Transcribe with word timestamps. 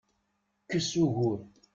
Kkes 0.63 0.89
ugur! 1.03 1.39